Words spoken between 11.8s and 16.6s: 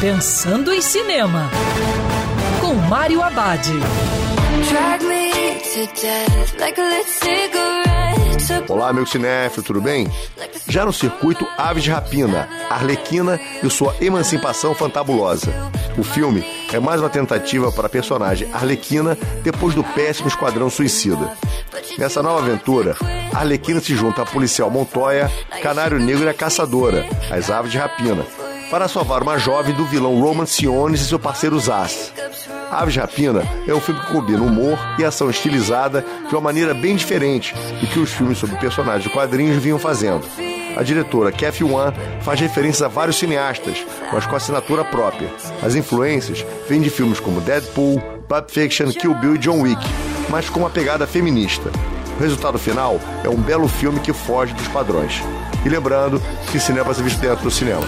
de Rapina, Arlequina e sua emancipação fantabulosa. O filme